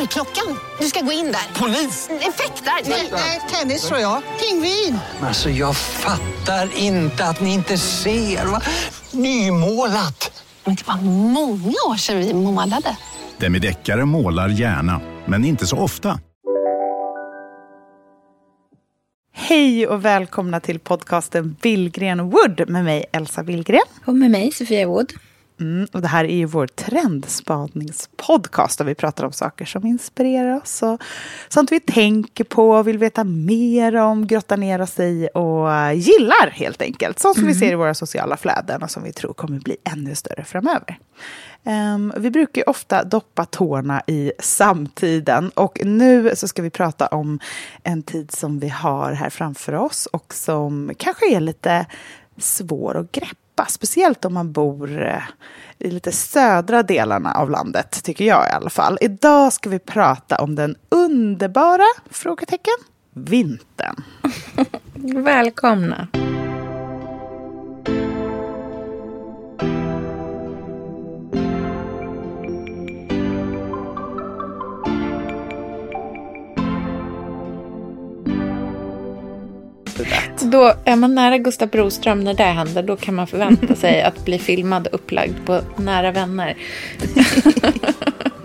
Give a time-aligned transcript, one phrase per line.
[0.00, 0.58] Dörrklockan.
[0.80, 1.60] Du ska gå in där.
[1.60, 2.08] Polis?
[2.10, 2.90] Effektar?
[3.12, 4.22] Nej, tennis tror jag.
[4.40, 4.98] Pingvin.
[5.22, 8.46] Alltså jag fattar inte att ni inte ser.
[8.46, 8.62] Va?
[9.12, 10.44] Nymålat.
[10.64, 12.96] Men det var många år sedan vi målade.
[13.38, 16.20] Demideckare målar gärna, men inte så ofta.
[19.32, 23.80] Hej och välkomna till podcasten Billgren Wood med mig Elsa Billgren.
[24.04, 25.12] Och med mig Sofia Wood.
[25.60, 30.56] Mm, och det här är ju vår trendspaningspodcast där vi pratar om saker som inspirerar
[30.56, 31.02] oss och
[31.48, 36.82] sånt vi tänker på, vill veta mer om, grottar ner oss i och gillar helt
[36.82, 37.18] enkelt.
[37.18, 37.54] Sånt som mm.
[37.54, 40.98] vi ser i våra sociala flöden och som vi tror kommer bli ännu större framöver.
[41.64, 47.40] Um, vi brukar ofta doppa tårna i samtiden och nu så ska vi prata om
[47.82, 51.86] en tid som vi har här framför oss och som kanske är lite
[52.38, 55.22] svår att greppa speciellt om man bor eh,
[55.78, 58.98] i lite södra delarna av landet, tycker jag i alla fall.
[59.00, 62.74] Idag ska vi prata om den underbara, frågetecken,
[63.14, 64.04] vintern.
[65.24, 66.08] Välkomna.
[80.42, 84.24] Då är man nära Gustav Broström när det händer, då kan man förvänta sig att
[84.24, 86.56] bli filmad och upplagd på nära vänner.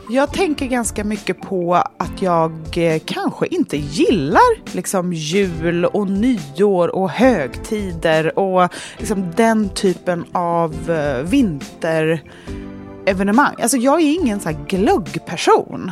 [0.10, 6.96] Jag tänker ganska mycket på att jag eh, kanske inte gillar liksom jul och nyår
[6.96, 13.56] och högtider och liksom den typen av eh, vinterevenemang.
[13.62, 15.92] Alltså jag är ingen så här glöggperson.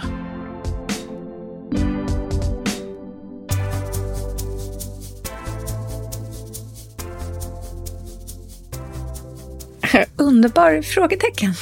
[10.18, 11.54] Underbar frågetecken.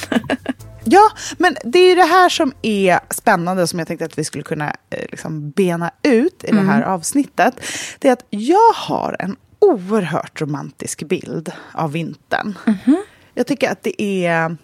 [0.84, 4.44] ja, men det är det här som är spännande som jag tänkte att vi skulle
[4.44, 6.66] kunna eh, liksom bena ut i mm.
[6.66, 7.54] det här avsnittet.
[7.98, 12.58] Det är att jag har en oerhört romantisk bild av vintern.
[12.66, 13.02] Mm.
[13.34, 14.56] Jag tycker att det är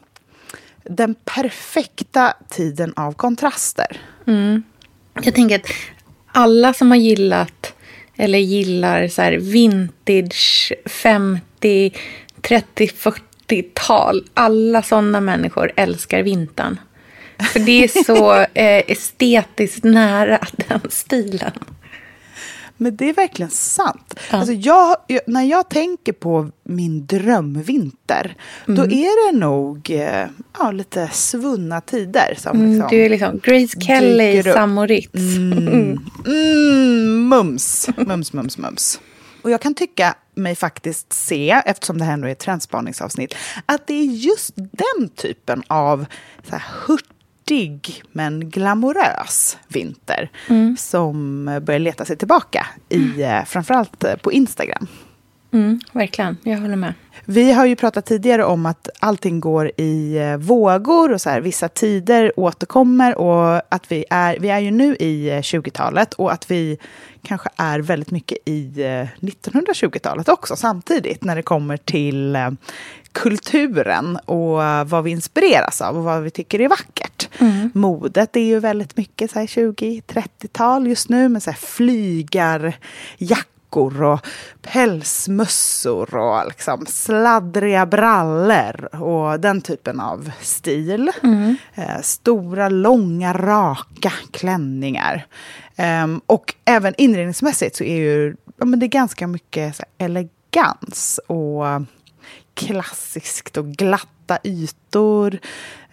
[0.85, 4.01] den perfekta tiden av kontraster.
[4.27, 4.63] Mm.
[5.23, 5.67] Jag tänker att
[6.33, 7.75] alla som har gillat
[8.17, 11.93] eller gillar så här vintage 50,
[12.41, 14.25] 30, 40 80-tal.
[14.35, 16.79] Alla sådana människor älskar vintern.
[17.53, 21.53] För det är så eh, estetiskt nära den stilen.
[22.81, 24.15] Men det är verkligen sant.
[24.31, 24.39] Ja.
[24.39, 28.37] Alltså jag, när jag tänker på min drömvinter,
[28.69, 28.77] mm.
[28.77, 30.27] då är det nog eh,
[30.59, 32.35] ja, lite svunna tider.
[32.39, 35.15] Som mm, liksom du är liksom Grace Kelly, Sam och Ritz.
[35.15, 36.01] Mm.
[36.27, 39.01] Mm, mums, mums, mums, mums.
[39.49, 43.35] Och jag kan tycka mig faktiskt se, eftersom det här nu är ett trendspaningsavsnitt,
[43.67, 46.07] att det är just den typen av
[46.49, 50.77] så här, hurtig men glamorös vinter mm.
[50.77, 53.47] som börjar leta sig tillbaka i mm.
[53.47, 54.87] framförallt eh, på Instagram.
[55.53, 56.95] Mm, verkligen, jag håller med.
[57.25, 61.41] Vi har ju pratat tidigare om att allting går i eh, vågor och så här,
[61.41, 66.51] vissa tider återkommer och att vi är, vi är ju nu i 20-talet och att
[66.51, 66.79] vi
[67.23, 68.73] kanske är väldigt mycket i
[69.21, 72.51] 1920-talet också samtidigt när det kommer till eh,
[73.13, 77.29] kulturen och vad vi inspireras av och vad vi tycker är vackert.
[77.39, 77.71] Mm.
[77.75, 84.21] Modet är ju väldigt mycket 20-30-tal just nu med så här flygarjackor jackor och
[84.63, 91.11] pälsmössor och liksom sladdriga brallor och den typen av stil.
[91.23, 91.57] Mm.
[91.75, 95.27] Eh, stora, långa, raka klänningar.
[95.77, 101.65] Eh, och även inredningsmässigt så är ju, ja, men det är ganska mycket elegans och
[102.55, 105.39] klassiskt och glatta ytor.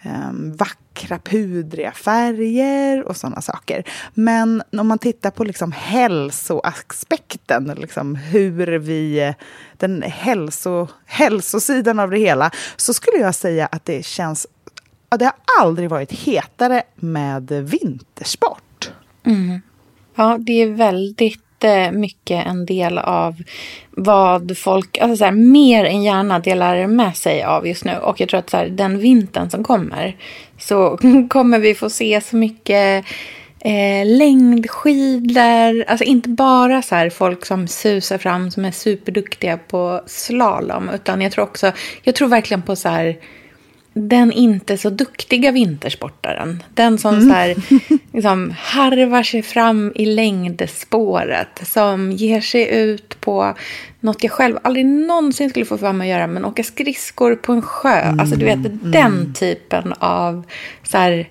[0.06, 3.84] Ehm, vackra pudriga färger och sådana saker.
[4.14, 9.34] Men om man tittar på liksom hälsoaspekten, liksom hur vi,
[9.76, 14.46] den hälso, hälsosidan av det hela, så skulle jag säga att det känns...
[15.10, 18.90] Ja, det har aldrig varit hetare med vintersport.
[19.24, 19.60] Mm.
[20.14, 21.45] Ja, det är väldigt
[21.92, 23.42] mycket en del av
[23.90, 27.96] vad folk, alltså så här, mer än gärna delar med sig av just nu.
[27.96, 30.16] Och jag tror att så här, den vintern som kommer
[30.58, 30.98] så
[31.28, 33.04] kommer vi få se så mycket
[33.60, 35.84] eh, längdskidor.
[35.88, 40.90] Alltså inte bara så här folk som susar fram som är superduktiga på slalom.
[40.94, 43.16] Utan jag tror också, jag tror verkligen på så här
[43.98, 46.62] den inte så duktiga vintersportaren.
[46.74, 47.28] Den som mm.
[47.28, 47.56] så här,
[48.16, 51.60] liksom, harvar sig fram i längdspåret.
[51.62, 53.54] Som ger sig ut på
[54.00, 56.26] något jag själv aldrig någonsin skulle få för mig att göra.
[56.26, 58.00] Men åka skridskor på en sjö.
[58.00, 58.20] Mm.
[58.20, 58.78] Alltså du vet mm.
[58.82, 60.44] den typen av
[60.82, 61.28] så här,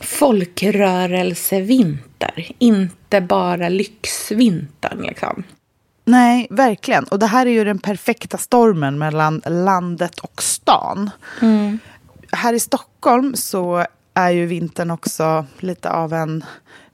[0.00, 2.52] folkrörelsevinter.
[2.58, 5.42] Inte bara lyxvintern liksom.
[6.04, 7.04] Nej, verkligen.
[7.04, 11.10] Och det här är ju den perfekta stormen mellan landet och stan.
[11.42, 11.78] Mm
[12.34, 16.44] här i Stockholm så är ju vintern också lite av en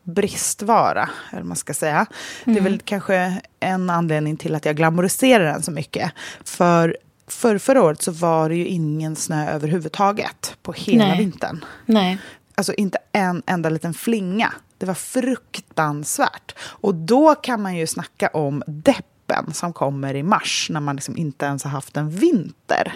[0.02, 1.96] bristvara, eller man ska säga.
[1.96, 2.06] Mm.
[2.44, 2.64] Det är mm.
[2.64, 6.12] väl kanske en anledning till att jag glamoriserar den så mycket.
[6.44, 6.96] För
[7.26, 11.19] för förra året så var det ju ingen snö överhuvudtaget på hela Nej.
[11.19, 11.64] vintern.
[11.87, 12.19] Nej.
[12.55, 14.52] Alltså inte en enda liten flinga.
[14.78, 16.55] Det var fruktansvärt.
[16.61, 21.16] Och då kan man ju snacka om deppen som kommer i mars när man liksom
[21.16, 22.93] inte ens har haft en vinter.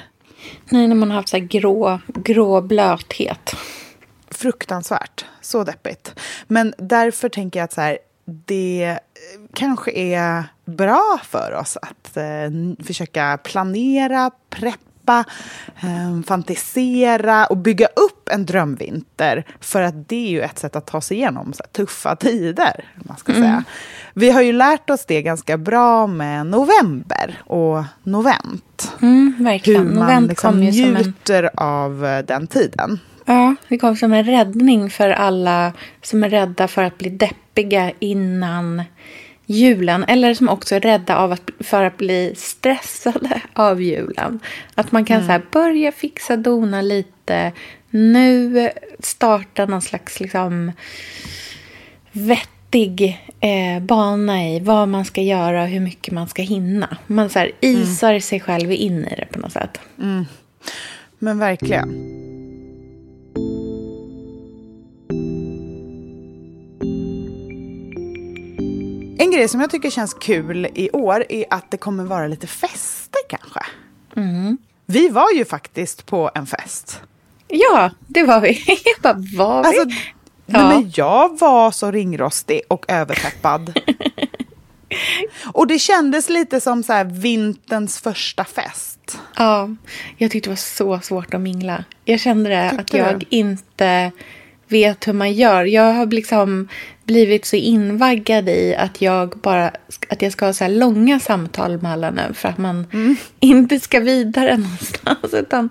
[0.68, 3.56] Nej, när man har haft så grå, grå blöthet.
[4.34, 5.24] Fruktansvärt.
[5.40, 6.20] Så deppigt.
[6.46, 8.98] Men därför tänker jag att så här, det
[9.54, 15.24] kanske är bra för oss att eh, försöka planera, preppa
[15.80, 19.46] eh, fantisera och bygga upp en drömvinter.
[19.60, 22.84] För att det är ju ett sätt att ta sig igenom så här, tuffa tider.
[22.94, 23.44] Man ska mm.
[23.44, 23.64] säga.
[24.14, 28.92] Vi har ju lärt oss det ganska bra med november och novent.
[29.02, 29.88] Mm, verkligen.
[29.88, 31.50] Hur man liksom njuter en...
[31.54, 33.00] av eh, den tiden.
[33.24, 35.72] Ja, det kom som en räddning för alla
[36.02, 38.82] som är rädda för att bli deppiga innan
[39.46, 44.40] julen eller som också är rädda av att, för att bli stressade av julen.
[44.74, 45.26] Att man kan mm.
[45.26, 47.52] så här, börja fixa dona lite.
[47.90, 50.72] Nu starta någon slags liksom,
[52.12, 56.96] vettig eh, bana i vad man ska göra och hur mycket man ska hinna.
[57.06, 58.20] Man så här, isar mm.
[58.20, 59.80] sig själv in i det på något sätt.
[59.98, 60.26] Mm.
[61.18, 62.33] Men verkligen.
[69.24, 72.46] En grej som jag tycker känns kul i år är att det kommer vara lite
[72.46, 73.60] fester kanske.
[74.16, 74.58] Mm.
[74.86, 77.00] Vi var ju faktiskt på en fest.
[77.48, 78.64] Ja, det var vi.
[78.84, 79.78] Jag bara, var vi?
[79.78, 79.98] Alltså,
[80.46, 80.68] ja.
[80.68, 83.80] men jag var så ringrostig och överpeppad.
[85.52, 89.18] och det kändes lite som så här vinterns första fest.
[89.36, 89.68] Ja,
[90.16, 91.84] jag tyckte det var så svårt att mingla.
[92.04, 93.26] Jag kände det, att jag du?
[93.30, 94.12] inte
[94.68, 95.64] vet hur man gör.
[95.64, 96.68] Jag har liksom
[97.04, 99.70] blivit så invaggad i att jag bara
[100.08, 103.16] att jag ska ha så långa samtal med alla nu för att man mm.
[103.40, 105.34] inte ska vidare någonstans.
[105.34, 105.70] Utan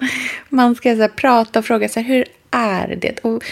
[0.49, 3.19] man ska så prata och fråga så här, hur är det?
[3.19, 3.43] Och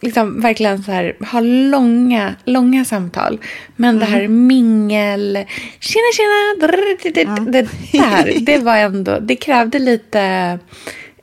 [0.00, 3.40] liksom verkligen så här, ha långa, långa samtal.
[3.76, 4.00] Men mm.
[4.00, 5.44] det här mingel,
[5.80, 6.66] tjena tjena,
[7.14, 7.52] det, mm.
[7.52, 10.20] det, där, det var ändå, det krävde lite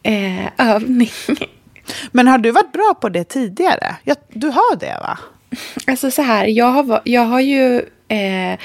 [0.04, 1.12] eh, övning.
[2.12, 3.95] Men har du varit bra på det tidigare?
[4.03, 5.19] Jag, du har det va?
[5.88, 8.59] Alltså så här, jag har, jag har ju eh,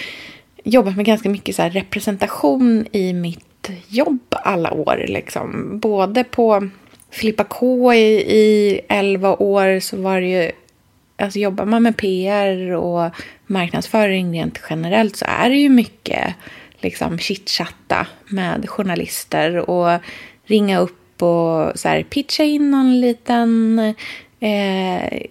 [0.64, 5.04] jobbat med ganska mycket så representation i mitt jobb alla år.
[5.08, 5.78] Liksom.
[5.78, 6.68] Både på
[7.10, 10.50] Filippa K i, i 11 år så var det ju
[11.20, 13.10] Alltså jobbar man med PR och
[13.46, 16.34] marknadsföring rent generellt så är det ju mycket
[16.80, 20.00] liksom chitchatta med journalister och
[20.44, 23.78] ringa upp och så här, pitcha in någon liten
[24.40, 25.22] eh,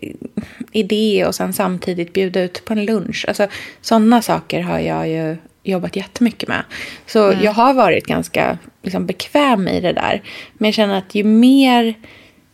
[0.72, 3.26] idé och sen samtidigt bjuda ut på en lunch.
[3.28, 3.48] Alltså,
[3.82, 6.64] sådana saker har jag ju jobbat jättemycket med.
[7.06, 7.44] Så mm.
[7.44, 10.22] jag har varit ganska liksom, bekväm i det där.
[10.54, 11.96] Men jag känner att ju mer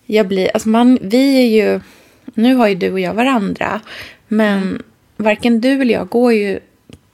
[0.06, 0.50] jag blir...
[0.54, 1.80] Alltså man, vi är ju...
[2.34, 3.82] Nu har ju du och jag varandra.
[4.28, 4.82] Men mm.
[5.18, 6.60] varken du eller jag går ju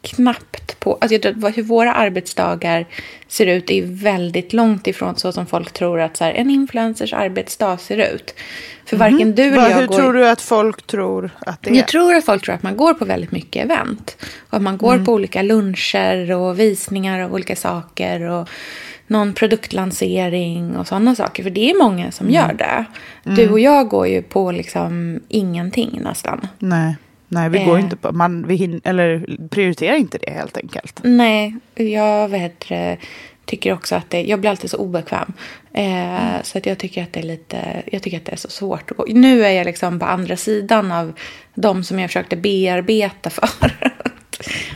[0.01, 0.98] knappt på...
[1.01, 2.86] Alltså jag hur våra arbetsdagar
[3.27, 7.13] ser ut är väldigt långt ifrån så som folk tror att så här, en influencers
[7.13, 8.34] arbetsdag ser ut.
[8.86, 9.12] För mm.
[9.12, 9.96] varken du eller jag Hur går...
[9.96, 11.75] tror du att folk tror att det är?
[11.75, 14.18] Jag tror att folk tror att man går på väldigt mycket event.
[14.50, 15.06] Och att man går mm.
[15.06, 18.22] på olika luncher och visningar av olika saker.
[18.22, 18.50] Och
[19.08, 21.44] någon produktlansering och sådana saker.
[21.44, 22.36] För det är många som mm.
[22.36, 22.86] gör det.
[23.24, 23.53] Du mm.
[23.53, 26.48] och jag går ju på liksom ingenting nästan.
[26.60, 26.96] Nej.
[27.29, 27.83] Nej, vi går eh.
[27.83, 31.00] inte på, man, vi hin, eller prioriterar inte det helt enkelt.
[31.03, 32.71] Nej, jag vet,
[33.50, 35.33] tycker också att det, jag blir alltid så obekväm.
[35.74, 36.43] Eh, mm.
[36.43, 38.91] Så att jag tycker att det är lite, jag tycker att det är så svårt.
[38.91, 41.13] Och nu är jag liksom på andra sidan av
[41.53, 43.50] de som jag försökte bearbeta för.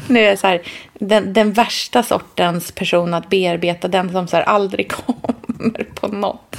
[0.07, 0.61] nu är jag så här,
[0.93, 6.57] den, den värsta sortens person att bearbeta, den som så här aldrig kommer på något.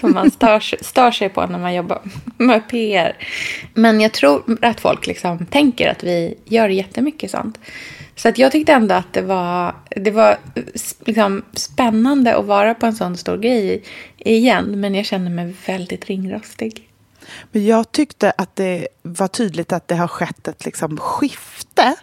[0.00, 2.00] som man stör, stör sig på när man jobbar
[2.38, 3.16] med PR.
[3.74, 7.58] Men jag tror att folk liksom tänker att vi gör jättemycket sånt.
[8.16, 10.38] Så att jag tyckte ändå att det var, det var
[11.06, 13.82] liksom spännande att vara på en sån stor grej
[14.18, 14.80] igen.
[14.80, 16.91] Men jag kände mig väldigt ringrostig.
[17.52, 21.94] Men jag tyckte att det var tydligt att det har skett ett liksom skifte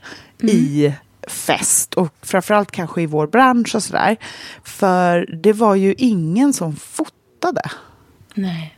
[0.41, 0.55] mm.
[0.55, 0.93] i
[1.27, 4.17] fest och framförallt kanske i vår bransch och sådär.
[4.63, 7.61] För det var ju ingen som fotade.
[8.33, 8.77] Nej.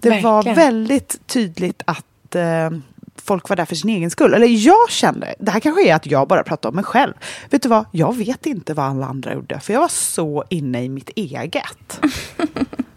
[0.00, 0.34] Det Verkligen.
[0.34, 2.70] var väldigt tydligt att eh,
[3.16, 4.34] folk var där för sin egen skull.
[4.34, 7.14] Eller jag kände, det här kanske är att jag bara pratar om mig själv.
[7.50, 10.84] Vet du vad, jag vet inte vad alla andra gjorde för jag var så inne
[10.84, 12.00] i mitt eget.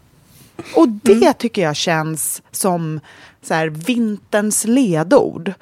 [0.76, 1.34] Och det mm.
[1.38, 3.00] tycker jag känns som
[3.42, 5.54] så här, vinterns ledord.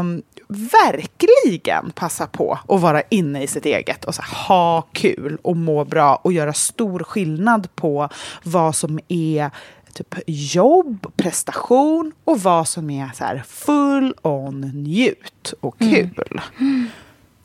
[0.00, 5.38] Um, verkligen passa på att vara inne i sitt eget och så här, ha kul
[5.42, 8.08] och må bra och göra stor skillnad på
[8.42, 9.50] vad som är
[9.94, 15.94] typ jobb, prestation och vad som är så här full on njut och mm.
[15.94, 16.40] kul.
[16.60, 16.88] Mm.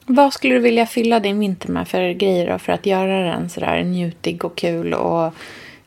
[0.06, 3.60] Vad skulle du vilja fylla din vinter med för grejer för att göra den så
[3.60, 5.34] där njutig och kul och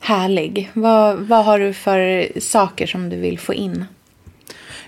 [0.03, 0.71] härlig?
[0.75, 3.85] Vad, vad har du för saker som du vill få in?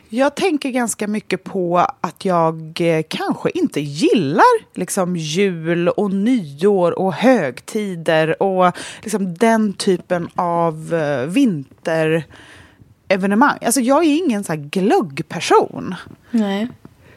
[0.08, 6.98] Jag tänker ganska mycket på att jag eh, kanske inte gillar liksom jul och nyår
[6.98, 13.58] och högtider och liksom den typen av eh, vinterevenemang.
[13.64, 15.94] Alltså jag är ingen så här glöggperson.
[16.30, 16.68] Nej.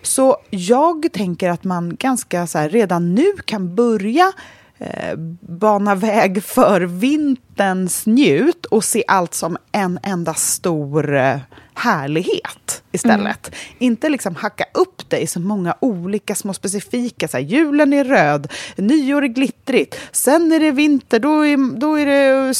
[0.01, 4.31] Så jag tänker att man ganska så här, redan nu kan börja
[4.79, 11.39] eh, bana väg för vinterns njut och se allt som en enda stor eh,
[11.77, 13.47] härlighet istället.
[13.47, 13.59] Mm.
[13.77, 18.03] Inte liksom hacka upp det i så många olika små specifika, så här, julen är
[18.03, 22.53] röd, nyår är glittrigt, sen är det vinter, då är, då är det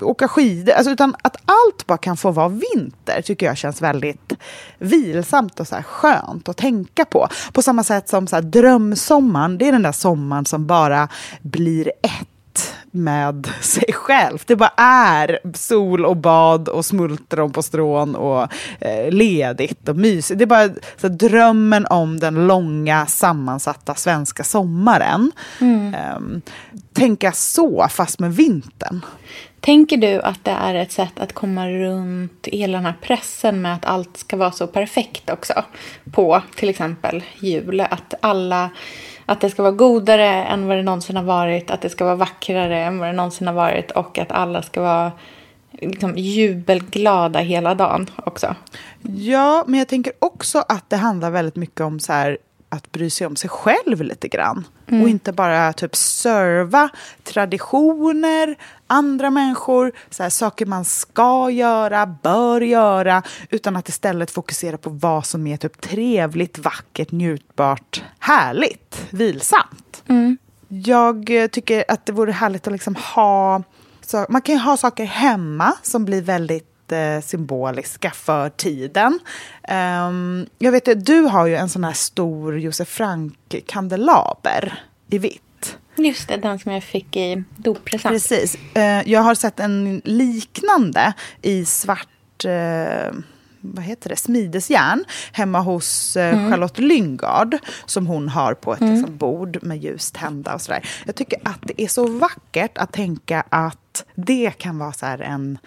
[0.00, 0.72] åka skidor.
[0.72, 4.32] Alltså, utan att allt bara kan få vara vinter tycker jag känns väldigt
[4.78, 7.28] vilsamt och så här skönt att tänka på.
[7.52, 11.08] På samma sätt som så här, drömsommaren, det är den där sommaren som bara
[11.42, 12.31] blir ett
[12.90, 14.42] med sig själv.
[14.46, 18.48] Det bara är sol och bad och smultron på strån och
[18.80, 20.38] eh, ledigt och mysigt.
[20.38, 25.32] Det är bara så drömmen om den långa sammansatta svenska sommaren.
[25.60, 25.94] Mm.
[25.94, 26.40] Eh,
[26.92, 29.00] tänka så, fast med vintern.
[29.60, 33.74] Tänker du att det är ett sätt att komma runt hela den här pressen med
[33.74, 35.64] att allt ska vara så perfekt också?
[36.12, 37.80] På till exempel jul.
[37.80, 38.70] Att alla
[39.32, 42.16] att det ska vara godare än vad det någonsin har varit, att det ska vara
[42.16, 45.12] vackrare än vad det någonsin har varit och att alla ska vara
[45.72, 48.54] liksom jubelglada hela dagen också.
[49.02, 52.38] Ja, men jag tänker också att det handlar väldigt mycket om så här,
[52.72, 54.66] att bry sig om sig själv lite grann.
[54.86, 55.02] Mm.
[55.02, 56.88] Och inte bara typ serva
[57.22, 64.78] traditioner, andra människor, så här, saker man ska göra, bör göra, utan att istället fokusera
[64.78, 70.02] på vad som är typ trevligt, vackert, njutbart, härligt, vilsamt.
[70.08, 70.38] Mm.
[70.68, 73.62] Jag tycker att det vore härligt att liksom ha...
[74.00, 76.71] Så, man kan ju ha saker hemma som blir väldigt
[77.24, 79.18] symboliska för tiden.
[80.08, 85.78] Um, jag vet att du har ju en sån här stor Josef Frank-kandelaber i vitt.
[85.96, 88.12] Just det, den som jag fick i doppresent.
[88.12, 88.56] Precis.
[88.76, 93.20] Uh, jag har sett en liknande i svart uh,
[93.62, 96.50] vad heter det, smidesjärn hemma hos uh, mm.
[96.50, 98.94] Charlotte Lyngard som hon har på ett mm.
[98.94, 100.88] liksom, bord med ljus tända och sådär.
[101.06, 105.58] Jag tycker att det är så vackert att tänka att det kan vara så en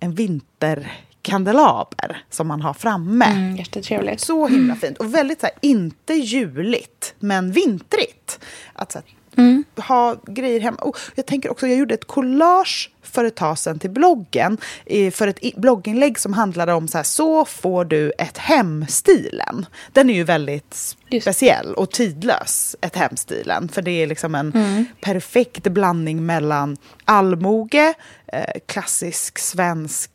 [0.00, 3.24] en vinterkandelaber som man har framme.
[3.24, 4.20] Mm, jättetrevligt.
[4.20, 4.98] Så himla fint.
[4.98, 8.40] Och väldigt så här, inte juligt, men vintrigt.
[8.72, 9.04] Att så här,
[9.36, 9.64] mm.
[9.76, 10.76] ha grejer hemma.
[10.76, 14.58] Och jag tänker också, jag gjorde ett collage för ett tag sedan till bloggen
[15.12, 19.66] för ett blogginlägg som handlade om så här, så får du ett hemstilen.
[19.92, 21.24] Den är ju väldigt Just.
[21.24, 23.68] speciell och tidlös, ett hemstilen.
[23.68, 24.84] För det är liksom en mm.
[25.00, 27.94] perfekt blandning mellan allmoge,
[28.26, 30.10] eh, klassisk svensk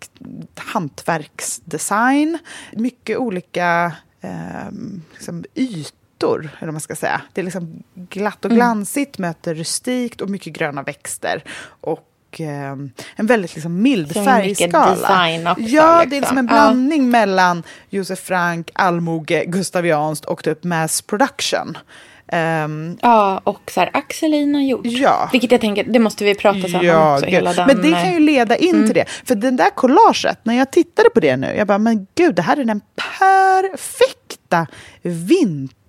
[0.56, 2.38] hantverksdesign,
[2.74, 3.92] mycket olika
[4.22, 4.72] eh,
[5.14, 7.22] liksom ytor, eller vad man ska säga.
[7.34, 8.58] Det är liksom glatt och mm.
[8.58, 9.30] glansigt, mm.
[9.30, 11.44] möter rustikt och mycket gröna växter.
[11.82, 12.72] Och eh,
[13.16, 14.96] en väldigt liksom mild så färgskala.
[14.96, 16.10] Design också, ja, liksom.
[16.10, 17.10] det är liksom en blandning ja.
[17.10, 21.78] mellan Josef Frank, allmoge, gustavianskt och typ mass production.
[22.32, 24.86] Um, ja, och så här, Axelina gjort.
[24.86, 25.30] Ja.
[25.32, 27.26] Vilket jag tänker, det måste vi prata sen ja, om också.
[27.26, 28.86] Hela den, men det kan ju leda in mm.
[28.86, 29.06] till det.
[29.26, 32.42] För den där collaget, när jag tittade på det nu, jag bara, men gud, det
[32.42, 32.82] här är den
[33.20, 34.68] perfekta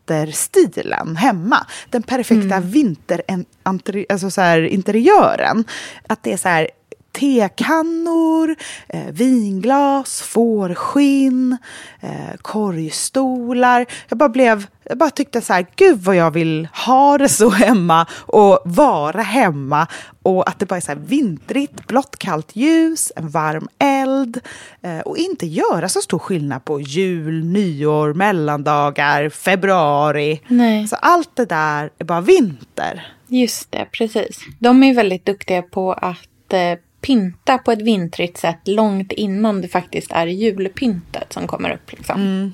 [0.06, 1.66] vinterstilen hemma.
[1.90, 2.70] Den perfekta mm.
[2.70, 4.06] vinterinteriören.
[4.08, 5.64] Alltså så här, interiören.
[6.06, 6.70] Att det är så här
[7.18, 8.56] tekannor,
[8.88, 11.56] eh, vinglas, fårskinn,
[12.00, 13.86] eh, korgstolar.
[14.08, 17.50] Jag bara, blev, jag bara tyckte så här, gud vad jag vill ha det så
[17.50, 19.86] hemma och vara hemma.
[20.22, 24.40] Och att det bara är så här vintrigt, blått kallt ljus, en varm eld.
[24.82, 30.40] Eh, och inte göra så stor skillnad på jul, nyår, mellandagar, februari.
[30.48, 30.88] Nej.
[30.88, 33.12] Så allt det där är bara vinter.
[33.28, 34.38] Just det, precis.
[34.58, 39.68] De är väldigt duktiga på att eh, pynta på ett vintrigt sätt långt innan det
[39.68, 41.92] faktiskt är julpyntet som kommer upp.
[41.92, 42.52] Liksom.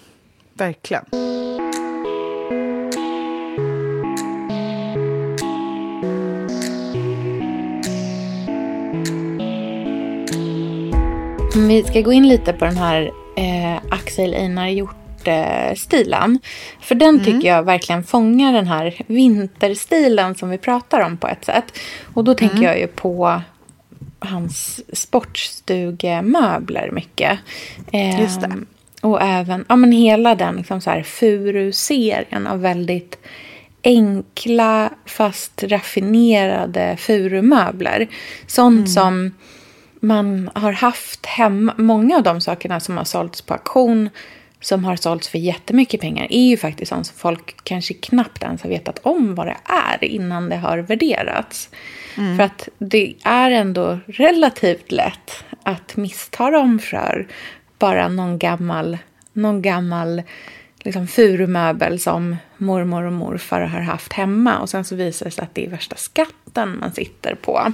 [0.55, 1.05] Verkligen.
[11.55, 16.39] Om Vi ska gå in lite på den här eh, Axel Einar Hjort-stilen.
[16.81, 21.45] För den tycker jag verkligen fångar den här vinterstilen som vi pratar om på ett
[21.45, 21.79] sätt.
[22.15, 23.41] Och då tänker jag ju på
[24.25, 27.39] hans sportstugemöbler mycket.
[28.21, 28.53] Just det.
[29.03, 33.19] Och även ja, men hela den liksom så här furu-serien av väldigt
[33.85, 38.09] enkla fast raffinerade furumöbler.
[38.47, 39.31] Sånt som
[40.01, 41.75] man har haft hemma.
[41.79, 44.11] Många av de sakerna som har sålts på auktion
[44.61, 48.63] som har sålts för jättemycket pengar är ju faktiskt sånt som folk kanske knappt ens
[48.63, 51.69] har vetat om vad det är innan det har värderats.
[52.15, 57.27] För att det är ändå relativt lätt att missta dem för
[57.79, 58.99] bara någon gammal,
[59.33, 60.23] någon gammal
[60.79, 64.59] liksom furumöbel som mormor och morfar har haft hemma.
[64.59, 67.73] Och sen så visar det sig att det är värsta skatten man sitter på.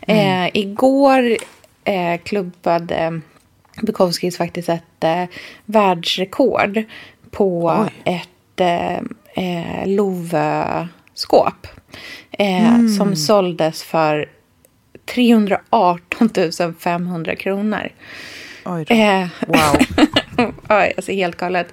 [0.00, 1.36] Eh, igår
[1.84, 3.20] eh, klubbade
[3.82, 5.24] Bukowskis faktiskt ett eh,
[5.64, 6.82] världsrekord
[7.30, 8.98] på ett eh,
[9.34, 11.66] eh, Lovö-skåp.
[12.38, 14.28] Eh, Som såldes för
[15.14, 16.30] 318
[16.78, 17.88] 500 kronor.
[18.64, 18.94] Oj då.
[18.94, 19.76] Eh, Wow.
[20.68, 21.72] ja, alltså helt galet.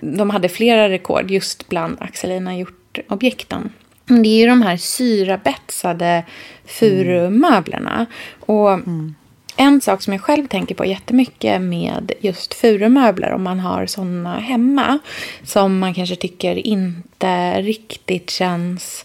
[0.00, 3.70] De hade flera rekord just bland Axelina gjort-objekten.
[4.06, 6.24] Det är ju de här syrabetsade
[6.64, 8.06] furumöblerna.
[8.40, 8.78] Och
[9.56, 14.38] en sak som jag själv tänker på jättemycket med just furumöbler, om man har sådana
[14.38, 14.98] hemma,
[15.42, 19.04] som man kanske tycker inte riktigt känns...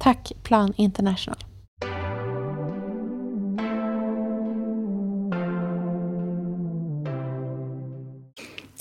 [0.00, 1.36] Tack Plan International.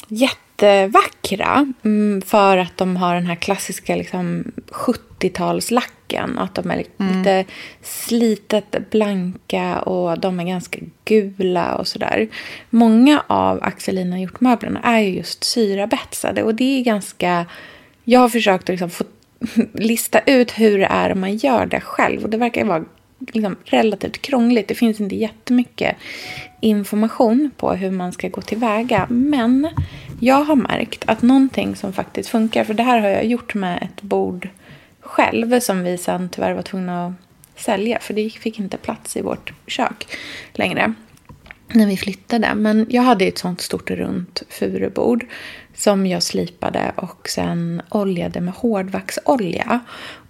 [0.08, 6.39] Jättevackra mm, för att de har den här klassiska liksom, 70-talslacken.
[6.39, 7.45] Att de är li- lite
[7.82, 12.27] slitet blanka och de är ganska gula och sådär.
[12.69, 17.45] Många av Axelina gjort-möblerna är ju just syrabetsade och det är ganska...
[18.03, 19.03] Jag har försökt att liksom få
[19.73, 22.23] lista ut hur det är om man gör det själv.
[22.23, 22.86] Och det verkar ju vara
[23.34, 24.67] liksom relativt krångligt.
[24.67, 25.95] Det finns inte jättemycket
[26.62, 29.08] information på hur man ska gå tillväga.
[29.10, 29.69] Men
[30.19, 33.80] jag har märkt att någonting som faktiskt funkar, för det här har jag gjort med
[33.84, 34.49] ett bord
[34.99, 37.13] själv som vi sen tyvärr var tvungna att
[37.62, 40.17] sälja, för det fick inte plats i vårt kök
[40.54, 40.93] längre
[41.73, 42.56] när vi flyttade.
[42.56, 45.25] Men jag hade ett sånt stort runt furubord
[45.80, 49.80] som jag slipade och sen oljade med hårdvaxolja.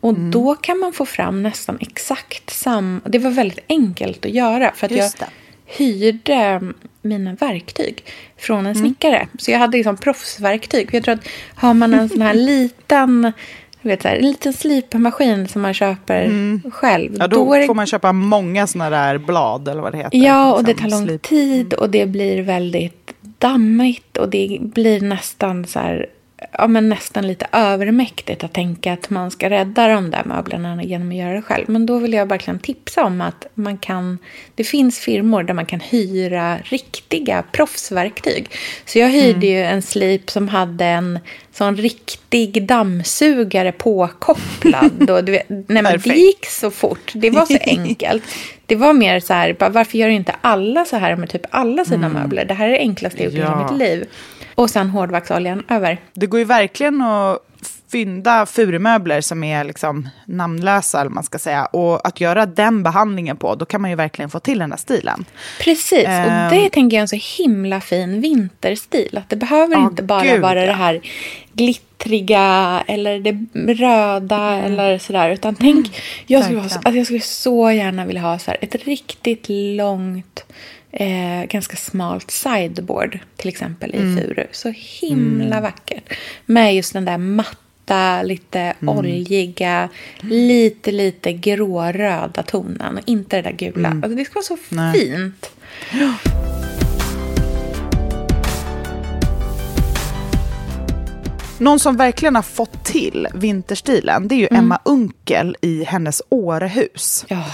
[0.01, 3.01] Och då kan man få fram nästan exakt samma...
[3.05, 5.25] Det var väldigt enkelt att göra för att jag det.
[5.65, 6.61] hyrde
[7.01, 8.03] mina verktyg
[8.37, 9.27] från en snickare.
[9.39, 10.89] Så jag hade liksom proffsverktyg.
[10.89, 13.21] För Jag tror att har man en sån här liten...
[13.81, 16.31] du Vet, så här, en liten slipmaskin som man köper
[16.71, 17.15] själv.
[17.19, 20.17] Ja, då, är det får man köpa många såna där blad eller vad det heter.
[20.17, 21.21] Ja, och det Liksom, tar lång slip.
[21.21, 22.98] tid och det blir väldigt
[23.39, 26.09] dammigt och det blir nästan så här
[26.51, 31.09] ja, men nästan lite övermäktigt att tänka att man ska rädda de där möblerna genom
[31.09, 31.65] att göra det själv.
[31.69, 34.17] Men då vill jag verkligen tipsa om att man kan,
[34.55, 38.49] det finns firmor där man kan hyra riktiga proffsverktyg.
[38.85, 39.49] Så jag hyrde mm.
[39.49, 41.19] ju en slip som hade en
[41.53, 45.09] sån riktig dammsugare påkopplad.
[45.09, 47.11] Och du vet, nej, men det gick så fort.
[47.13, 48.23] Det var så enkelt.
[48.65, 51.85] Det var mer så här, bara, varför gör inte alla så här med typ alla
[51.85, 52.21] sina mm.
[52.21, 52.45] möbler?
[52.45, 54.07] Det här är det enklaste jag gjort i hela mitt liv.
[54.59, 56.01] Och sen hårdvaxoljan över.
[56.13, 57.39] Det går ju verkligen att
[57.91, 61.65] fynda furumöbler som är liksom namnlösa, eller man ska säga.
[61.65, 64.77] Och att göra den behandlingen på, då kan man ju verkligen få till den där
[64.77, 65.25] stilen.
[65.59, 66.69] Precis, och det ehm.
[66.69, 69.17] tänker jag är en så himla fin vinterstil.
[69.17, 70.65] Att det behöver oh, inte bara Gud, vara ja.
[70.65, 71.01] det här
[71.53, 74.65] glittriga eller det röda mm.
[74.65, 75.29] eller sådär.
[75.29, 78.57] Utan tänk, mm, jag, skulle ha, alltså jag skulle så gärna vilja ha så här,
[78.61, 80.45] ett riktigt långt
[80.91, 84.17] eh, ganska smalt sideboard till exempel i mm.
[84.17, 84.47] furu.
[84.51, 85.63] Så himla mm.
[85.63, 86.13] vackert.
[86.45, 88.97] Med just den där matta, lite mm.
[88.97, 92.97] oljiga, lite, lite gråröda tonen.
[92.97, 93.87] Och inte det där gula.
[93.87, 94.03] Mm.
[94.03, 94.93] Alltså, det ska vara så Nej.
[94.93, 95.49] fint.
[101.59, 104.63] Någon som verkligen har fått till vinterstilen, det är ju mm.
[104.63, 107.25] Emma Unkel i hennes Årehus.
[107.27, 107.45] Ja,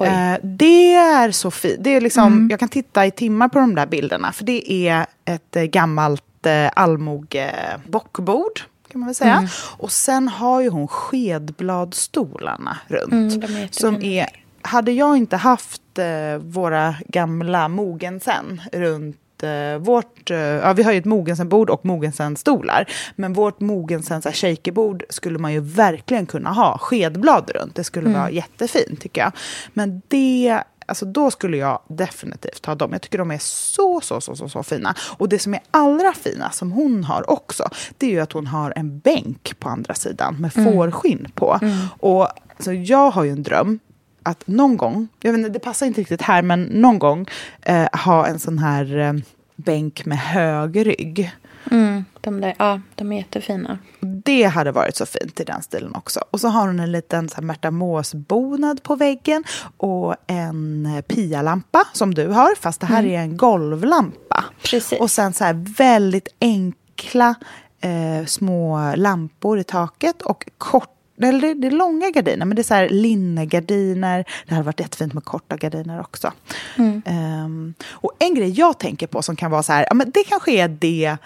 [0.00, 1.76] eh, det är så fint.
[1.80, 2.50] Det är liksom, mm.
[2.50, 6.46] Jag kan titta i timmar på de där bilderna, för det är ett eh, gammalt
[6.46, 8.60] eh, allmogebockbord
[8.92, 9.36] kan man väl säga.
[9.36, 9.48] Mm.
[9.76, 13.44] Och sen har ju hon skedbladstolarna runt.
[13.44, 14.26] Mm, som är,
[14.62, 20.92] hade jag inte haft eh, våra gamla Mogensen runt eh, vårt, eh, ja vi har
[20.92, 22.90] ju ett Mogensen-bord och Mogensen-stolar.
[23.16, 27.74] Men vårt Mogensen shakerbord skulle man ju verkligen kunna ha skedblad runt.
[27.74, 28.20] Det skulle mm.
[28.20, 29.32] vara jättefint tycker jag.
[29.72, 32.92] Men det Alltså då skulle jag definitivt ha dem.
[32.92, 34.94] Jag tycker de är så, så, så, så, så fina.
[35.16, 38.46] Och det som är allra fina, som hon har också, det är ju att hon
[38.46, 40.72] har en bänk på andra sidan med mm.
[40.72, 41.58] fårskinn på.
[41.62, 41.76] Mm.
[41.98, 43.78] Och alltså, jag har ju en dröm
[44.22, 47.26] att någon gång, jag vet inte, det passar inte riktigt här, men någon gång
[47.62, 49.12] eh, ha en sån här eh,
[49.56, 51.32] bänk med hög rygg.
[51.70, 53.78] Mm, de, där, ja, de är jättefina.
[54.00, 56.20] Det hade varit så fint i den stilen också.
[56.30, 59.44] Och så har hon en liten så här, Märta Mås-bonad på väggen
[59.76, 63.14] och en Pia-lampa som du har, fast det här mm.
[63.14, 64.44] är en golvlampa.
[64.62, 65.00] Precis.
[65.00, 67.34] Och sen så här väldigt enkla
[67.80, 72.64] eh, små lampor i taket och kort eller det är långa gardiner, men det är
[72.64, 74.24] så här linnegardiner.
[74.46, 76.32] Det hade varit jättefint med korta gardiner också.
[76.76, 77.02] Mm.
[77.44, 80.24] Um, och en grej jag tänker på som kan vara så här, ja, men det
[80.24, 81.16] kanske är det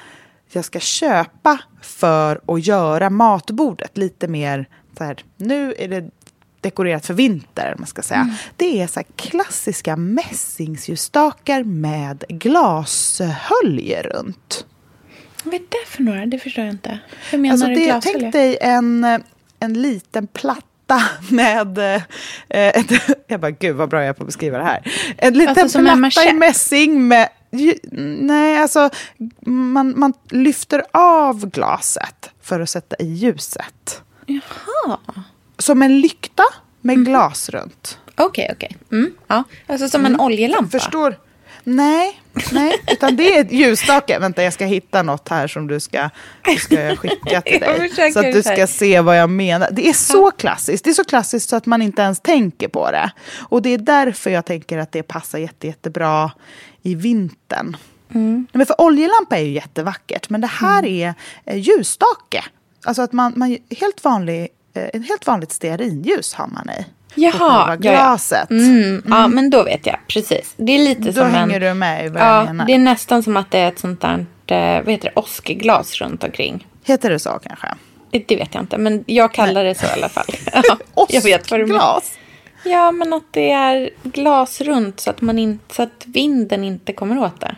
[0.52, 4.68] jag ska köpa för att göra matbordet lite mer
[4.98, 6.10] så här, nu är det
[6.60, 8.20] dekorerat för vinter, man ska säga.
[8.20, 8.34] Mm.
[8.56, 14.66] Det är så klassiska mässingsljusstakar med glashölje runt.
[15.44, 16.26] Vad är det för några?
[16.26, 16.98] Det förstår jag inte.
[17.30, 18.20] Hur menar alltså du glashölje?
[18.20, 19.22] Tänk dig en
[19.60, 21.78] en liten platta med...
[21.78, 22.02] Eh,
[22.48, 22.92] ett,
[23.26, 24.92] jag bara, gud vad bra jag är på att beskriva det här.
[25.18, 27.28] En liten alltså, platta i mässing med...
[28.20, 28.90] Nej, alltså
[29.46, 34.02] man, man lyfter av glaset för att sätta i ljuset.
[34.26, 34.98] Jaha.
[35.58, 36.42] Som en lykta
[36.80, 37.04] med mm.
[37.04, 37.98] glas runt.
[38.16, 38.76] Okej, okay, okej.
[38.86, 38.98] Okay.
[38.98, 39.44] Mm, ja.
[39.66, 40.20] Alltså som en mm.
[40.20, 40.78] oljelampa?
[40.78, 41.16] Förstår,
[41.68, 42.20] Nej,
[42.52, 44.18] nej, utan det är ljusstake.
[44.18, 46.10] Vänta, jag ska hitta något här som du ska,
[46.44, 47.60] du ska skicka till
[47.96, 48.12] dig.
[48.12, 49.68] Så att du ska se vad jag menar.
[49.72, 50.84] Det är så klassiskt.
[50.84, 53.10] Det är så klassiskt så att man inte ens tänker på det.
[53.38, 56.32] Och det är därför jag tänker att det passar jätte, jättebra
[56.82, 57.76] i vintern.
[58.14, 58.46] Mm.
[58.52, 61.14] Men för oljelampa är ju jättevackert, men det här mm.
[61.44, 62.44] är ljusstake.
[62.84, 66.86] Alltså att man, man helt vanlig, eh, ett helt vanligt stearinljus har man i.
[67.16, 68.46] Jaha, glaset.
[68.50, 68.62] Ja, ja.
[68.64, 69.02] Mm, mm.
[69.08, 69.96] ja, men då vet jag.
[70.08, 70.54] Precis.
[70.56, 72.66] Det är lite då som hänger en, du med i vad ja, jag menar.
[72.66, 75.94] Det är nästan som att det är ett sånt där, eh, vad heter det, Oscarglas
[75.94, 76.66] runt omkring.
[76.84, 77.66] Heter det så kanske?
[78.26, 79.74] Det vet jag inte, men jag kallar Nej.
[79.74, 80.26] det så i alla fall.
[80.94, 82.12] Oscarglas?
[82.64, 86.92] Ja, men att det är glas runt så att, man in, så att vinden inte
[86.92, 87.56] kommer åt det.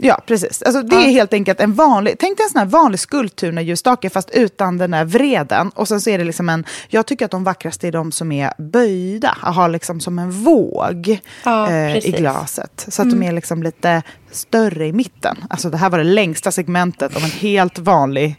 [0.00, 0.62] Ja, precis.
[0.62, 4.30] Alltså, det är helt enkelt en vanlig, tänk dig en sån här vanlig skulpturljusstake fast
[4.30, 5.70] utan den där vreden.
[5.74, 8.32] Och sen så är det liksom en, jag tycker att de vackraste är de som
[8.32, 12.86] är böjda, har liksom som en våg ja, eh, i glaset.
[12.88, 13.20] Så att mm.
[13.20, 15.36] de är liksom lite större i mitten.
[15.50, 18.36] Alltså det här var det längsta segmentet av en helt vanlig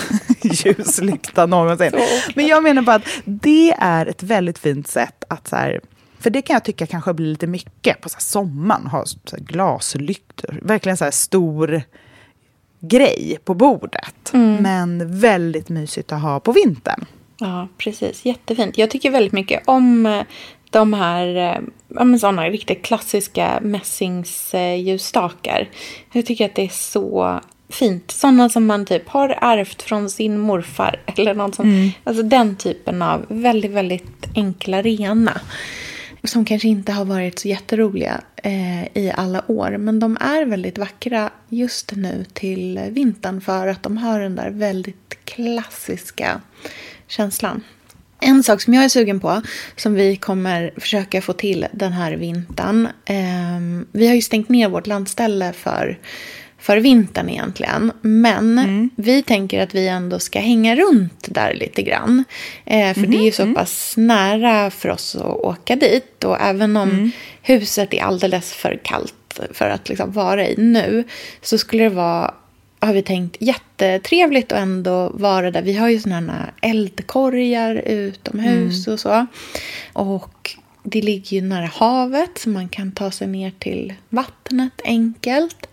[0.42, 1.92] ljuslykta någonsin.
[2.34, 5.80] Men jag menar bara att det är ett väldigt fint sätt att så här,
[6.20, 8.86] för det kan jag tycka kanske blir lite mycket på så sommaren.
[8.86, 10.60] Ha så glaslyktor.
[10.62, 11.82] Verkligen så här stor
[12.80, 14.32] grej på bordet.
[14.32, 14.62] Mm.
[14.62, 17.04] Men väldigt mysigt att ha på vintern.
[17.38, 18.24] Ja, precis.
[18.24, 18.78] Jättefint.
[18.78, 20.22] Jag tycker väldigt mycket om eh,
[20.70, 21.58] de här eh,
[22.16, 25.68] sådana riktigt klassiska mässingsljusstakar.
[26.12, 28.10] Jag tycker att det är så fint.
[28.10, 31.00] Sådana som man typ har ärvt från sin morfar.
[31.16, 31.94] Eller något sånt.
[32.04, 35.40] Alltså den typen av väldigt, väldigt enkla, rena.
[36.24, 39.76] Som kanske inte har varit så jätteroliga eh, i alla år.
[39.76, 43.40] Men de är väldigt vackra just nu till vintern.
[43.40, 46.40] För att de har den där väldigt klassiska
[47.08, 47.62] känslan.
[48.20, 49.42] En sak som jag är sugen på,
[49.76, 52.88] som vi kommer försöka få till den här vintern.
[53.04, 55.98] Eh, vi har ju stängt ner vårt landställe för,
[56.60, 57.92] för vintern egentligen.
[58.00, 62.24] Men vi tänker att vi ändå ska hänga runt där lite grann.
[62.64, 66.24] Eh, för det är ju så pass nära för oss att åka dit.
[66.24, 67.10] Och även om
[67.42, 71.04] huset är alldeles för kallt för att liksom vara i nu.
[71.42, 72.34] Så skulle det vara
[72.80, 75.62] har vi tänkt jättetrevligt att ändå vara där.
[75.62, 79.26] Vi har ju sådana här eldkorgar utomhus och så.
[79.92, 85.66] Och det ligger ju nära havet så man kan ta sig ner till vattnet enkelt.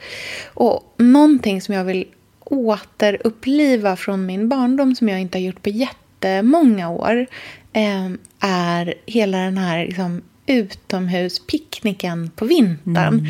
[0.53, 2.05] Och någonting som jag vill
[2.39, 7.27] återuppliva från min barndom som jag inte har gjort på jättemånga år
[7.73, 13.27] eh, är hela den här liksom, utomhuspicknicken på vintern.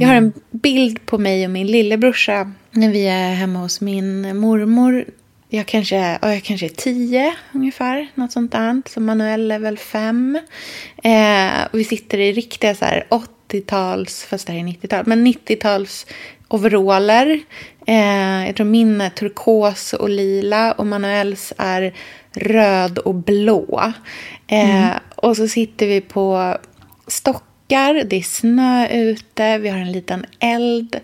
[0.00, 4.38] Jag har en bild på mig och min lillebrorsa när vi är hemma hos min
[4.38, 5.04] mormor.
[5.56, 8.82] Jag kanske, ja, jag kanske är tio ungefär, något sånt där.
[8.86, 10.38] Så Manuel är väl fem.
[11.04, 15.26] Eh, och vi sitter i riktiga så här 80-tals, fast det här är 90-tal, men
[15.26, 16.06] 90-tals
[16.48, 17.40] overaller.
[17.86, 21.94] Eh, jag tror min är turkos och lila och Manuels är
[22.32, 23.92] röd och blå.
[24.46, 26.56] Eh, Och så sitter vi på
[27.06, 31.00] stockar, det är snö ute, vi har en liten eld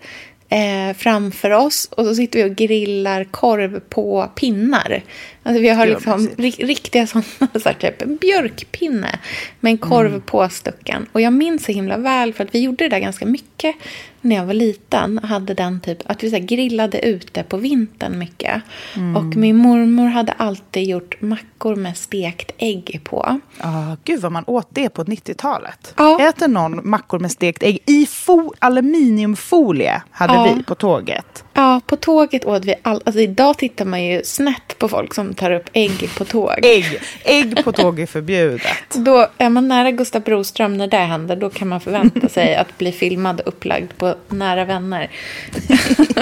[0.53, 5.01] eh, framför oss och så sitter vi och grillar korv på pinnar.
[5.43, 9.19] Alltså vi har liksom riktiga sådana, så här, typ en björkpinne
[9.59, 10.21] med en korv Mm.
[10.21, 11.07] på stuckan.
[11.11, 13.75] Och jag minns så himla väl för att vi gjorde det där ganska mycket
[14.23, 15.17] när jag var liten.
[15.23, 18.61] Hade den typ, att vi så grillade ute på vintern mycket.
[18.95, 19.15] Mm.
[19.17, 23.39] Och min mormor hade alltid gjort mackor med stekt ägg på.
[23.59, 25.93] Ah, gud vad man åt det på 90-talet.
[25.97, 26.19] Ja.
[26.29, 30.53] Äter någon mackor med stekt ägg i fo- aluminiumfolie hade Ja.
[30.57, 31.43] vi på tåget.
[31.53, 33.07] Ja, på tåget åt vi allt.
[33.07, 36.65] Alltså idag tittar man ju snett på folk som tar upp ägg på tåg.
[36.65, 38.65] Ägg, ägg på tåg är förbjudet.
[38.95, 42.77] Då är man nära Gustav Broström när det händer, då kan man förvänta sig att
[42.77, 45.11] bli filmad och upplagd på nära vänner.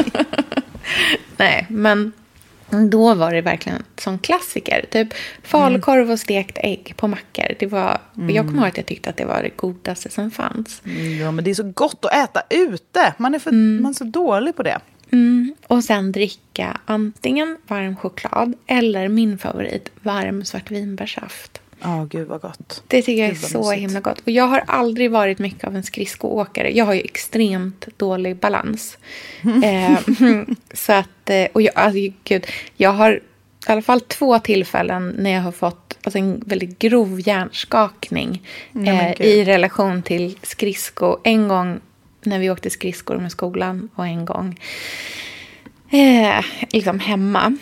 [1.38, 2.12] Nej, men
[2.70, 4.86] då var det verkligen som klassiker.
[4.92, 5.08] Typ
[5.44, 7.56] falukorv och stekt ägg på mackor.
[7.60, 10.82] Det var, Jag kommer ihåg att jag tyckte att det var det godaste som fanns.
[11.20, 13.14] Ja, men det är så gott att äta ute.
[13.18, 14.80] Man är, för, man är så dålig på det.
[15.12, 15.56] Mm.
[15.68, 21.62] Och sen dricka antingen varm choklad eller min favorit, varm svartvinbärssaft.
[21.84, 22.84] Ja, gud vad gott.
[22.88, 23.82] Det tycker jag är så mysigt.
[23.82, 24.20] himla gott.
[24.20, 26.78] Och jag har aldrig varit mycket av en skridskoåkare.
[26.78, 28.98] Jag har ju extremt dålig balans.
[29.64, 30.00] eh,
[30.74, 32.46] så att, eh, och jag, alltså, gud,
[32.78, 33.12] jag har
[33.68, 38.88] i alla fall två tillfällen när jag har fått alltså, en väldigt grov hjärnskakning men
[38.88, 41.18] eh, i relation till skridsko.
[41.24, 41.80] En gång
[42.24, 44.60] när vi åkte skridskor med skolan och en gång
[45.92, 47.58] eh, liksom hemma.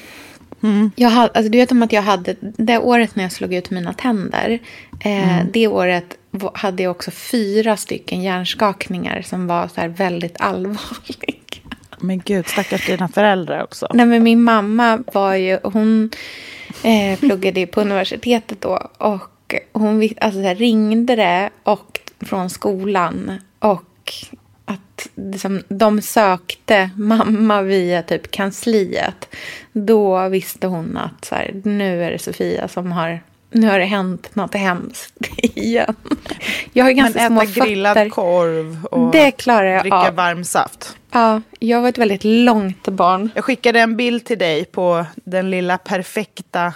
[0.95, 3.69] Jag hade, alltså du vet om att jag hade, det året när jag slog ut
[3.69, 4.59] mina tänder,
[4.99, 6.17] eh, det året
[6.53, 11.33] hade jag också fyra stycken hjärnskakningar som var så här väldigt allvarliga.
[11.99, 13.87] Men gud, stackars dina föräldrar också.
[13.93, 16.09] Nej, men min mamma var ju, hon
[16.83, 23.31] eh, pluggade på universitetet då och hon alltså, så här, ringde det och, från skolan
[23.59, 24.13] och
[25.05, 29.35] att liksom, de sökte mamma via typ kansliet.
[29.71, 33.19] Då visste hon att så här, nu är det Sofia som har
[33.51, 35.95] nu har det hänt något hemskt igen.
[36.73, 38.09] Jag har Men ganska små äta grillad fötter.
[38.09, 40.15] korv och Det klarar jag dricka av.
[40.15, 40.95] varm saft.
[41.11, 43.29] Ja, jag var ett väldigt långt barn.
[43.35, 46.73] Jag skickade en bild till dig på den lilla perfekta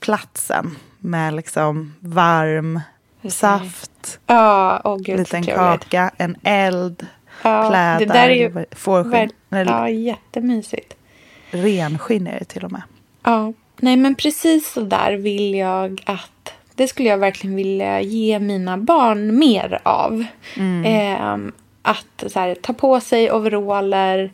[0.00, 2.80] platsen med liksom varm
[3.28, 7.06] saft, Ja, åh gud liten kaka, en eld,
[7.42, 10.94] Ja, plädar, det där är ju fårskinn, Ja, jättemysigt.
[11.50, 12.82] renskinn är det till och med.
[13.22, 18.38] Ja, nej men precis så där vill jag att det skulle jag verkligen vilja ge
[18.38, 20.24] mina barn mer av.
[20.84, 21.52] Ehm,
[21.82, 24.30] att så här, ta på sig overaller.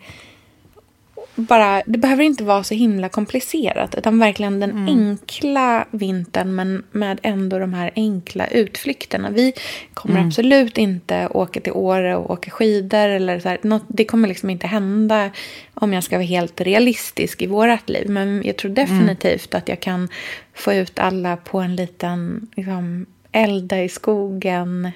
[1.40, 7.20] Bara, det behöver inte vara så himla komplicerat utan verkligen den enkla vintern men med
[7.22, 9.30] ändå de här enkla utflykterna.
[9.30, 9.53] Vi
[9.95, 13.09] kommer absolut inte åka till Åre och åka skidor.
[13.09, 15.30] Eller så här, något, det kommer liksom inte hända
[15.74, 18.11] om jag ska vara helt realistisk i vårt liv.
[18.11, 20.09] Men jag tror definitivt att jag kan
[20.55, 24.93] få ut alla på en liten liksom, elda i skogen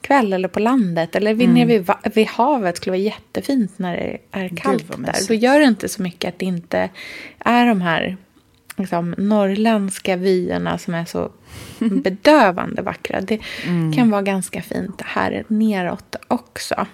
[0.00, 1.16] kväll eller på landet.
[1.16, 5.28] Eller vid, nere vid, vid havet skulle vara jättefint när det är kallt vad där.
[5.28, 6.90] Då gör det inte så mycket att det inte
[7.38, 8.16] är de här
[8.76, 11.30] liksom, norrländska vyerna som är så
[11.78, 13.20] bedövande vackra.
[13.20, 13.40] Det
[13.94, 16.86] kan vara ganska fint här neråt också.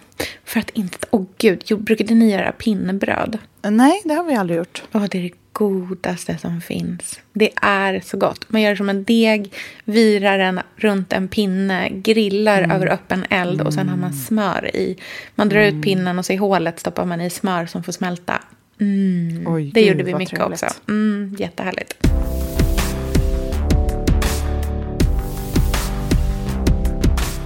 [0.45, 1.07] För att inte...
[1.11, 3.39] Åh gud, jo, brukade ni göra pinnebröd?
[3.63, 4.83] Nej, det har vi aldrig gjort.
[4.93, 7.21] Åh, det är det godaste som finns.
[7.33, 8.45] Det är så gott.
[8.49, 9.53] Man gör som en deg,
[9.85, 14.97] virar den runt en pinne, grillar över öppen eld och sen har man smör i.
[15.35, 18.41] Man drar ut pinnen och så i hålet stoppar man i smör som får smälta.
[18.81, 19.45] Mm.
[19.47, 20.63] Oj, det gjorde vi mycket trevligt.
[20.63, 20.81] också.
[20.89, 21.95] Mm, jättehärligt.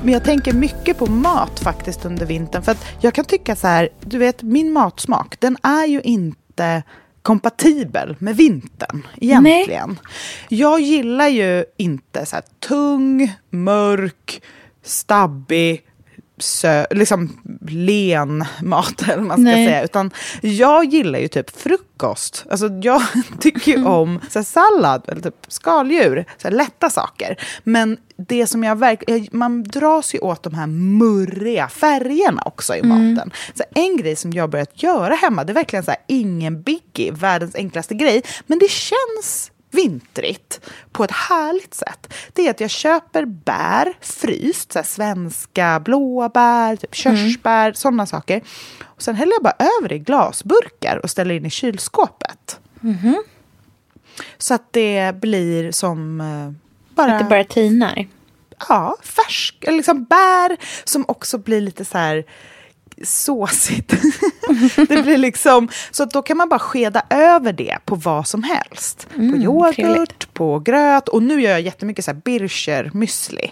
[0.07, 2.63] Men jag tänker mycket på mat faktiskt under vintern.
[2.63, 6.83] För jag kan tycka så här, du vet min matsmak, den är ju inte
[7.27, 9.99] kompatibel med vintern egentligen.
[10.49, 12.37] Jag gillar ju inte så
[12.69, 14.43] tung, mörk,
[14.83, 15.83] stabbig,
[16.39, 19.67] sö, liksom len mat eller man ska Nej.
[19.67, 19.85] säga.
[19.85, 20.11] Utan
[20.41, 22.45] jag gillar ju typ frukost.
[22.51, 23.03] Alltså jag
[23.41, 27.37] tycker ju om så sallad eller typ skaldjur, så lätta saker.
[27.65, 32.83] Men det som jag verkligen, man dras ju åt de här murriga färgerna också i
[32.83, 33.31] maten.
[33.55, 37.13] Så en grej som jag börjat göra hemma, det är verkligen så här, ingen biggie,
[37.13, 38.23] världens enklaste grej.
[38.47, 40.61] Men det känns vintrigt
[40.93, 42.15] på ett härligt sätt.
[42.33, 48.43] Det är att jag köper bär fryst, så svenska blåbär, typ körsbär, sådana saker.
[48.85, 52.61] Och sen häller jag bara över i glasburkar och ställer in i kylskåpet.
[54.39, 56.53] Så att det blir som eh,
[56.95, 57.13] bara...
[57.13, 58.07] Att det bara tinar.
[58.69, 62.25] Ja, färsk, liksom bär som också blir lite så här
[63.05, 63.95] såsigt.
[64.89, 69.09] det blir liksom, så då kan man bara skeda över det på vad som helst.
[69.15, 70.35] på yoghurt, trevligt.
[70.35, 73.51] på gröt och nu gör jag jättemycket så här bircher müsli.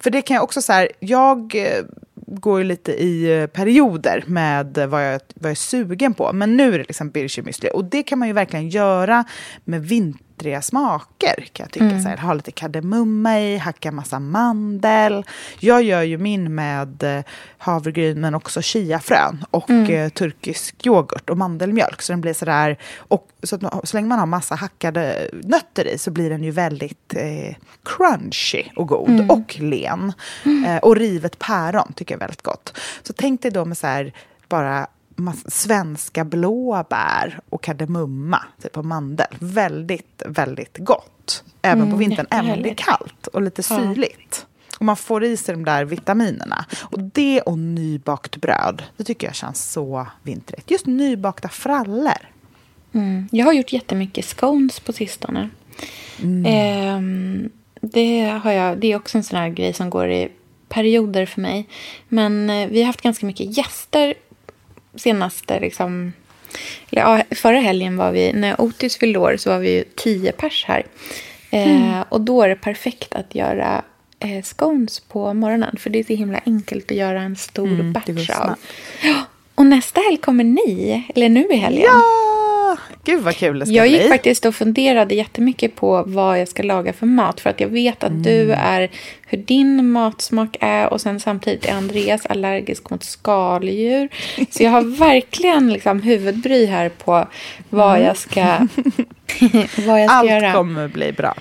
[0.00, 4.24] För det kan jag också så här, jag eh, går ju lite i eh, perioder
[4.26, 6.32] med vad jag, vad jag är sugen på.
[6.32, 7.70] Men nu är det liksom bircher müsli.
[7.70, 9.24] Och det kan man ju verkligen göra
[9.64, 9.82] med
[10.38, 11.48] vintriga smaker.
[11.52, 12.02] Kan jag tycka.
[12.02, 15.24] Så här, ha lite kardemumma i, hacka massa mandel.
[15.60, 17.24] Jag gör ju min med eh,
[17.58, 22.02] havregryn men också chiafrön och eh, turkisk yoghurt och mandelmjölk.
[22.02, 22.78] Så den blir sådär,
[23.08, 26.50] och så, att, så länge man har massa hackade nötter i så blir den ju
[26.50, 30.12] väldigt eh, crunchy och god och len.
[30.66, 32.78] Eh, och rivet päron tycker jag är väldigt gott.
[33.02, 34.12] Så tänk dig då med så här,
[34.48, 34.86] bara
[35.46, 39.26] svenska blåbär och kardemumma, typ och mandel.
[39.38, 41.44] Väldigt, väldigt gott.
[41.62, 44.46] Även på vintern, även om det är kallt och lite syrligt.
[44.78, 46.64] Och man får i sig de där vitaminerna.
[46.80, 50.70] Och det och nybakt bröd, det tycker jag känns så vintrigt.
[50.70, 52.32] Just nybakta frallor.
[52.92, 53.28] Mm.
[53.32, 55.48] Jag har gjort jättemycket scones på sistone.
[56.46, 57.50] Ehm,
[57.80, 60.28] det, har jag, det är också en sån här grej som går i
[60.68, 61.68] perioder för mig.
[62.08, 64.14] Men eh, vi har haft ganska mycket gäster
[64.94, 65.60] senaste...
[65.60, 66.12] Liksom,
[66.90, 70.64] ja, förra helgen var vi, när Otis fyllde år, så var vi ju tio pers
[70.68, 70.86] här.
[71.50, 73.82] Eh, Och då är det perfekt att göra
[74.20, 75.76] eh, scones på morgonen.
[75.78, 78.54] För det är så himla enkelt att göra en stor går batch av.
[79.54, 81.84] och nästa helg kommer ni, eller nu i helgen.
[81.84, 82.02] Ja!
[83.04, 83.98] Gud vad kul det ska Jag bli.
[83.98, 87.40] gick faktiskt och funderade jättemycket på vad jag ska laga för mat.
[87.40, 88.58] För att jag vet att du Mm.
[88.62, 88.90] är
[89.26, 90.92] hur din matsmak är.
[90.92, 94.08] Och sen samtidigt är Andreas allergisk mot skaldjur.
[94.50, 97.26] Så jag har verkligen liksom huvudbry här på
[97.70, 98.58] vad jag ska
[100.08, 100.52] Allt göra.
[100.52, 101.34] kommer bli bra.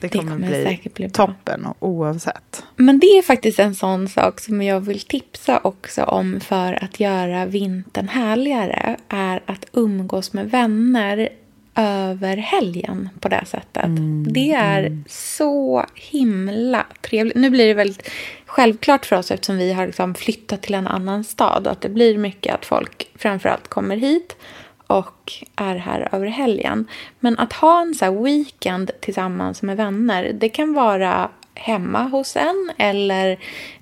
[0.00, 1.26] Det kommer, kommer bli, bli bra.
[1.26, 2.64] toppen och oavsett.
[2.76, 7.00] Men det är faktiskt en sån sak som jag vill tipsa också om för att
[7.00, 8.96] göra vintern härligare.
[9.08, 11.28] Är att umgås med vänner
[11.78, 13.90] över helgen på det sättet.
[14.34, 17.36] det är så himla trevligt.
[17.36, 18.10] Nu blir det väldigt
[18.46, 21.66] självklart för oss eftersom vi har liksom flyttat till en annan stad.
[21.66, 24.36] Att det blir mycket att folk framförallt kommer hit
[24.88, 26.88] och är här över helgen.
[27.20, 32.36] Men att ha en så här weekend tillsammans med vänner, det kan vara hemma hos
[32.36, 33.38] en eller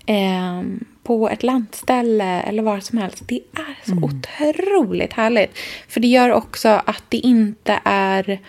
[0.06, 3.22] ehm, på ett lantställe eller var som helst.
[3.28, 5.58] Det är så otroligt härligt.
[5.88, 8.40] För det gör också att det inte är...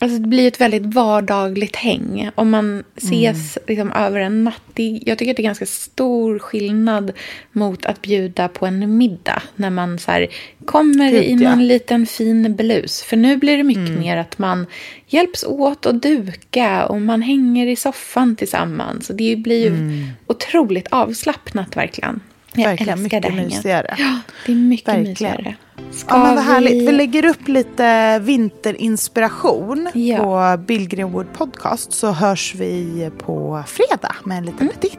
[0.00, 2.30] Alltså det blir ett väldigt vardagligt häng.
[2.34, 4.62] Om man ses liksom över en natt.
[4.74, 7.12] Det, jag tycker att det är ganska stor skillnad
[7.52, 9.42] mot att bjuda på en middag.
[9.56, 10.28] När man så här,
[10.64, 11.50] kommer Gud, i ja.
[11.50, 13.02] någon liten fin blus.
[13.02, 14.66] För nu blir det mycket mer att man
[15.06, 19.08] hjälps åt att duka och man hänger i soffan tillsammans.
[19.14, 22.20] Det blir ju otroligt avslappnat verkligen.
[22.62, 23.44] Jag Verkligen det mycket hänget.
[23.46, 23.94] mysigare.
[23.98, 25.10] Ja, det är mycket Verkligen.
[25.10, 25.54] mysigare.
[25.92, 26.88] Ska Ja, men vad härligt.
[26.88, 30.18] Vi lägger upp lite vinterinspiration Ja.
[30.56, 34.98] på Billgren Wood Podcast så hörs vi på fredag med en liten petit.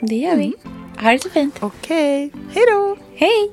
[0.00, 0.52] Det gör vi.
[1.00, 1.56] Ha det så fint.
[1.60, 2.96] Okej, hej då!
[3.16, 3.52] Hej!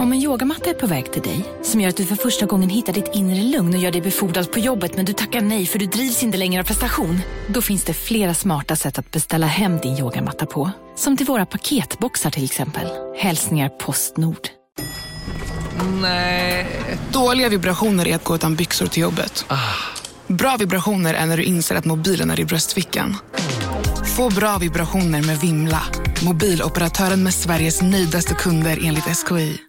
[0.00, 2.70] Om en yogamatta är på väg till dig, som gör att du för första gången
[2.70, 5.78] hittar ditt inre lugn och gör dig befordrad på jobbet men du tackar nej för
[5.78, 7.20] du drivs inte längre av prestation.
[7.48, 10.70] Då finns det flera smarta sätt att beställa hem din yogamatta på.
[10.96, 12.88] Som till våra paketboxar till exempel.
[13.18, 14.48] Hälsningar Postnord.
[16.02, 16.66] Nej.
[17.12, 19.44] Dåliga vibrationer är att gå utan byxor till jobbet.
[20.26, 23.16] Bra vibrationer är när du inser att mobilen är i bröstfickan.
[24.16, 25.82] Få bra vibrationer med Vimla.
[26.24, 29.60] Mobiloperatören med Sveriges nöjdaste kunder enligt SKI.